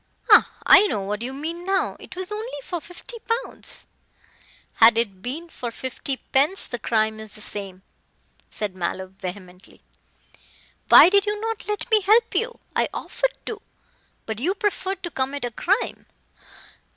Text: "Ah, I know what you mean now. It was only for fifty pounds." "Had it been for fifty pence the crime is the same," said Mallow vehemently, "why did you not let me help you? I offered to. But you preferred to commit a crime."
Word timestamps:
"Ah, 0.31 0.49
I 0.65 0.87
know 0.87 1.01
what 1.01 1.21
you 1.21 1.31
mean 1.31 1.63
now. 1.63 1.95
It 1.99 2.15
was 2.15 2.31
only 2.31 2.57
for 2.63 2.81
fifty 2.81 3.17
pounds." 3.19 3.85
"Had 4.77 4.97
it 4.97 5.21
been 5.21 5.47
for 5.47 5.69
fifty 5.69 6.17
pence 6.17 6.65
the 6.65 6.79
crime 6.79 7.19
is 7.19 7.35
the 7.35 7.41
same," 7.41 7.83
said 8.49 8.73
Mallow 8.75 9.13
vehemently, 9.19 9.79
"why 10.89 11.09
did 11.09 11.27
you 11.27 11.39
not 11.39 11.67
let 11.67 11.87
me 11.91 12.01
help 12.01 12.33
you? 12.33 12.57
I 12.75 12.89
offered 12.91 13.37
to. 13.45 13.61
But 14.25 14.39
you 14.39 14.55
preferred 14.55 15.03
to 15.03 15.11
commit 15.11 15.45
a 15.45 15.51
crime." 15.51 16.07